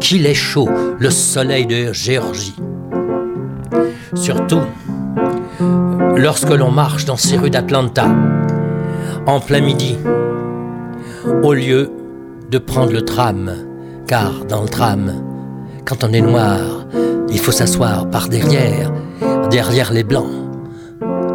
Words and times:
Qu'il 0.00 0.26
est 0.26 0.34
chaud, 0.34 0.68
le 0.98 1.10
soleil 1.10 1.66
de 1.66 1.92
Géorgie. 1.92 2.56
Surtout 4.14 4.62
lorsque 6.16 6.50
l'on 6.50 6.70
marche 6.70 7.04
dans 7.04 7.16
ces 7.16 7.36
rues 7.36 7.50
d'Atlanta, 7.50 8.08
en 9.26 9.40
plein 9.40 9.60
midi, 9.60 9.96
au 11.42 11.54
lieu 11.54 11.90
de 12.50 12.58
prendre 12.58 12.92
le 12.92 13.02
tram, 13.02 13.52
car 14.06 14.44
dans 14.46 14.62
le 14.62 14.68
tram, 14.68 15.12
quand 15.84 16.04
on 16.04 16.12
est 16.12 16.20
noir, 16.20 16.86
il 17.30 17.38
faut 17.38 17.52
s'asseoir 17.52 18.10
par 18.10 18.28
derrière, 18.28 18.92
derrière 19.50 19.92
les 19.92 20.04
blancs. 20.04 20.30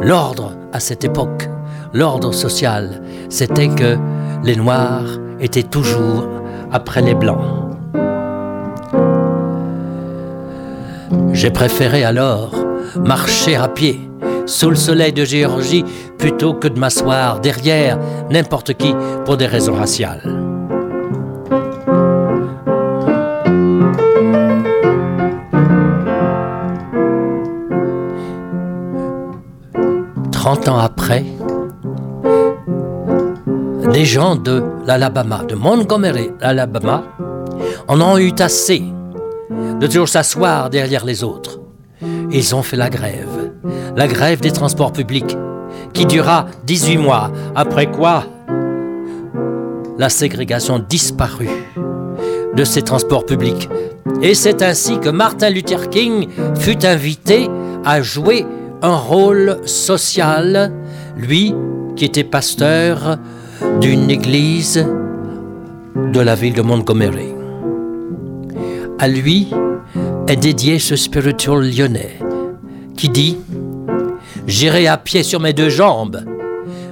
L'ordre 0.00 0.56
à 0.72 0.80
cette 0.80 1.04
époque, 1.04 1.48
l'ordre 1.92 2.32
social, 2.32 3.02
c'était 3.28 3.68
que 3.68 3.96
les 4.44 4.56
noirs 4.56 5.18
étaient 5.40 5.62
toujours 5.62 6.26
après 6.72 7.02
les 7.02 7.14
blancs. 7.14 7.44
J'ai 11.32 11.50
préféré 11.50 12.04
alors 12.04 12.54
marcher 13.04 13.56
à 13.56 13.68
pied 13.68 14.00
sous 14.46 14.70
le 14.70 14.76
soleil 14.76 15.12
de 15.12 15.24
Géorgie 15.24 15.84
plutôt 16.18 16.54
que 16.54 16.68
de 16.68 16.78
m'asseoir 16.78 17.40
derrière 17.40 17.98
n'importe 18.30 18.74
qui 18.74 18.94
pour 19.24 19.36
des 19.36 19.46
raisons 19.46 19.74
raciales. 19.74 20.22
Trente 30.32 30.68
ans 30.68 30.78
après, 30.78 31.24
des 34.00 34.06
gens 34.06 34.34
de 34.34 34.62
l'Alabama, 34.86 35.44
de 35.44 35.54
Montgomery, 35.54 36.30
Alabama, 36.40 37.04
en 37.86 38.00
ont 38.00 38.16
eu 38.16 38.32
assez 38.38 38.82
de 39.78 39.86
toujours 39.86 40.08
s'asseoir 40.08 40.70
derrière 40.70 41.04
les 41.04 41.22
autres. 41.22 41.60
Ils 42.30 42.54
ont 42.54 42.62
fait 42.62 42.78
la 42.78 42.88
grève, 42.88 43.52
la 43.94 44.08
grève 44.08 44.40
des 44.40 44.52
transports 44.52 44.94
publics, 44.94 45.36
qui 45.92 46.06
dura 46.06 46.46
18 46.64 46.96
mois, 46.96 47.30
après 47.54 47.90
quoi 47.90 48.24
la 49.98 50.08
ségrégation 50.08 50.78
disparut 50.78 51.50
de 52.56 52.64
ces 52.64 52.80
transports 52.80 53.26
publics. 53.26 53.68
Et 54.22 54.32
c'est 54.32 54.62
ainsi 54.62 54.98
que 54.98 55.10
Martin 55.10 55.50
Luther 55.50 55.90
King 55.90 56.26
fut 56.58 56.86
invité 56.86 57.50
à 57.84 58.00
jouer 58.00 58.46
un 58.80 58.96
rôle 58.96 59.58
social, 59.66 60.72
lui 61.18 61.54
qui 61.96 62.06
était 62.06 62.24
pasteur 62.24 63.18
d'une 63.80 64.10
église 64.10 64.86
de 65.96 66.20
la 66.20 66.34
ville 66.34 66.52
de 66.52 66.60
Montgomery. 66.60 67.32
À 68.98 69.08
lui 69.08 69.48
est 70.28 70.36
dédié 70.36 70.78
ce 70.78 70.96
spiritual 70.96 71.62
lyonnais 71.62 72.18
qui 72.96 73.08
dit 73.08 73.38
J'irai 74.46 74.86
à 74.86 74.98
pied 74.98 75.22
sur 75.22 75.40
mes 75.40 75.54
deux 75.54 75.70
jambes 75.70 76.20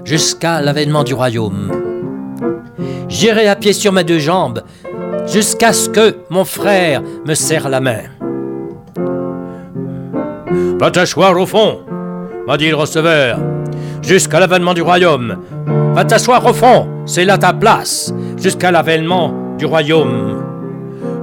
jusqu'à 0.05 0.63
l'avènement 0.63 1.05
du 1.05 1.13
royaume. 1.13 1.71
J'irai 3.09 3.49
à 3.49 3.57
pied 3.57 3.75
sur 3.75 3.93
mes 3.93 4.05
deux 4.05 4.19
jambes 4.19 4.63
jusqu'à 5.27 5.75
ce 5.75 5.91
que 5.91 6.17
mon 6.31 6.45
frère 6.45 7.03
me 7.27 7.35
serre 7.35 7.69
la 7.69 7.81
main. 7.81 8.05
Va 10.81 10.91
au 11.37 11.47
fond, 11.47 11.81
m'a 12.47 12.57
dit 12.57 12.71
le 12.71 12.77
receveur, 12.77 13.39
jusqu'à 14.03 14.41
l'avènement 14.41 14.75
du 14.75 14.83
royaume. 14.83 15.39
Va 15.95 16.05
t'asseoir 16.05 16.45
au 16.47 16.53
fond, 16.53 16.87
c'est 17.07 17.25
là 17.25 17.39
ta 17.39 17.53
place, 17.53 18.13
jusqu'à 18.37 18.71
l'avènement 18.71 19.33
du 19.59 19.67
royaume. 19.67 20.43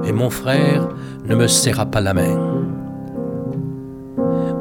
Et 0.06 0.12
mon 0.12 0.30
frère 0.30 0.88
ne 1.26 1.34
me 1.34 1.46
serra 1.46 1.86
pas 1.86 2.00
la 2.00 2.14
main. 2.14 2.38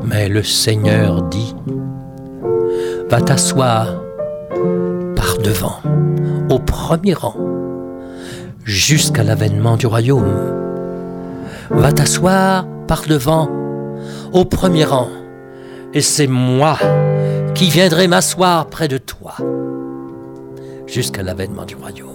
Mais 0.04 0.30
le 0.30 0.44
Seigneur 0.44 1.24
dit, 1.24 1.56
va 3.10 3.22
t'asseoir 3.22 3.88
par 5.16 5.38
devant, 5.44 5.80
au 6.50 6.60
premier 6.60 7.14
rang, 7.14 7.36
jusqu'à 8.64 9.24
l'avènement 9.24 9.78
du 9.78 9.88
royaume. 9.88 10.54
Va 11.72 11.92
t'asseoir 11.92 12.66
par 12.88 13.04
devant, 13.08 13.50
au 14.32 14.46
premier 14.46 14.86
rang, 14.86 15.10
et 15.94 16.02
c'est 16.02 16.28
moi 16.28 16.78
qui 17.56 17.70
viendrai 17.70 18.08
m'asseoir 18.08 18.68
près 18.68 18.88
de 18.90 18.98
toi, 18.98 19.36
jusqu'à 20.86 21.24
l'avènement 21.24 21.66
du 21.66 21.76
royaume. 21.76 22.12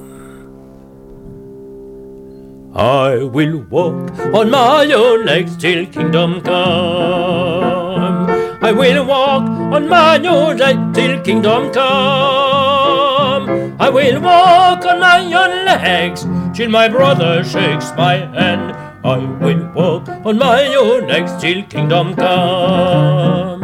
I 2.77 3.25
will 3.25 3.65
walk 3.71 4.13
on 4.33 4.51
my 4.51 4.93
own 4.95 5.25
legs 5.25 5.57
till 5.59 5.87
kingdom 5.87 6.41
come. 6.43 8.29
I 8.63 8.71
will 8.73 9.05
walk 9.05 9.49
on 9.73 9.89
my 9.89 10.19
own 10.25 10.59
legs 10.59 10.79
till 10.93 11.21
kingdom 11.23 11.71
come. 11.73 13.49
I 13.81 13.89
will 13.89 14.21
walk 14.21 14.85
on 14.85 15.01
my 15.01 15.21
own 15.33 15.65
legs 15.65 16.27
till 16.55 16.69
my 16.69 16.87
brother 16.89 17.43
shakes 17.43 17.93
my 17.97 18.17
hand. 18.37 18.77
I 19.03 19.17
will 19.17 19.67
walk 19.75 20.07
on 20.25 20.39
my 20.39 20.67
own 20.77 21.09
legs 21.09 21.33
till 21.41 21.65
kingdom 21.65 22.15
come. 22.15 23.61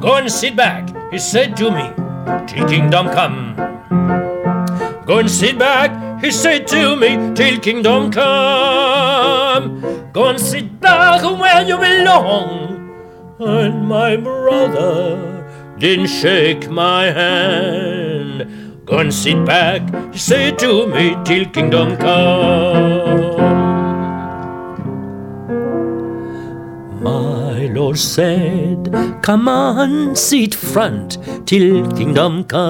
Go 0.00 0.16
and 0.16 0.30
sit 0.30 0.54
back, 0.54 0.83
he 1.14 1.20
said 1.20 1.56
to 1.56 1.70
me, 1.70 1.84
till 2.48 2.66
kingdom 2.66 3.06
come. 3.06 3.54
Go 5.06 5.18
and 5.20 5.30
sit 5.30 5.56
back, 5.56 6.20
he 6.20 6.32
said 6.32 6.66
to 6.66 6.96
me, 6.96 7.32
till 7.36 7.60
kingdom 7.60 8.10
come. 8.10 9.80
Go 10.12 10.26
and 10.30 10.40
sit 10.40 10.80
back 10.80 11.22
where 11.22 11.62
you 11.62 11.76
belong. 11.76 12.90
And 13.38 13.86
my 13.86 14.16
brother 14.16 15.76
didn't 15.78 16.08
shake 16.08 16.68
my 16.68 17.04
hand. 17.04 18.84
Go 18.84 18.98
and 18.98 19.14
sit 19.14 19.46
back, 19.46 19.82
he 20.12 20.18
said 20.18 20.58
to 20.58 20.88
me, 20.88 21.16
till 21.24 21.44
kingdom 21.44 21.96
come. 21.96 23.73
My 27.04 27.66
Lord 27.66 27.98
said, 27.98 28.90
Come 29.20 29.46
on, 29.46 30.16
sit 30.16 30.54
front 30.54 31.18
till 31.46 31.86
kingdom 31.92 32.44
come. 32.44 32.64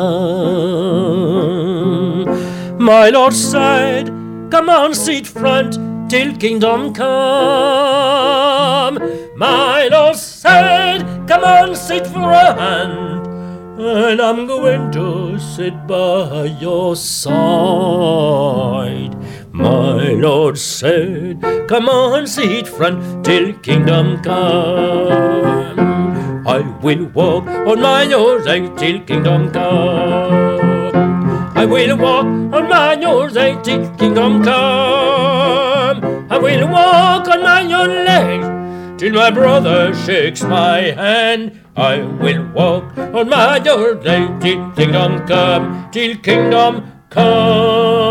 My 2.77 3.11
Lord 3.11 3.33
said, 3.33 4.09
Come 4.51 4.69
on, 4.69 4.93
sit 4.95 5.29
front 5.29 5.79
till 6.11 6.37
kingdom 6.37 6.93
come. 6.93 8.99
My 9.37 9.87
Lord 9.87 10.17
said, 10.17 11.05
Come 11.29 11.45
on, 11.45 11.77
sit 11.77 12.05
front. 12.09 12.59
And 13.79 14.21
I'm 14.21 14.49
going 14.49 14.91
to 14.93 15.39
sit 15.39 15.87
by 15.87 16.47
your 16.61 16.97
side. 16.97 17.35
Lord 20.25 20.57
said, 20.57 21.43
Come 21.69 21.87
on, 21.87 22.27
sit 22.27 22.67
front 22.67 23.23
till 23.27 23.53
kingdom 23.59 24.23
come. 24.23 25.79
I 26.47 26.61
will 26.83 27.05
walk 27.09 27.47
on 27.47 27.83
my 27.83 28.11
own 28.11 28.43
legs 28.45 28.71
till 28.81 29.01
kingdom 29.01 29.51
come. 29.53 30.95
I 31.55 31.67
will 31.67 31.99
walk 31.99 32.25
on 32.25 32.69
my 32.71 32.95
own 33.05 33.35
legs 33.35 33.69
till 33.69 33.85
kingdom 33.99 34.43
come. 34.43 36.01
I 36.31 36.39
will 36.39 36.69
walk 36.69 37.29
on 37.29 37.43
my 37.43 37.63
own 37.81 37.93
legs 38.07 38.99
till 38.99 39.13
my 39.13 39.31
brother 39.31 39.95
shakes 40.07 40.43
my 40.43 40.79
hand. 41.03 41.61
I 41.77 41.99
will 42.23 42.47
walk 42.55 42.97
on 42.97 43.29
my 43.29 43.59
own 43.77 44.01
legs 44.01 44.43
till 44.43 44.73
kingdom 44.73 45.27
come, 45.27 45.91
till 45.93 46.17
kingdom 46.17 46.83
come. 47.11 48.04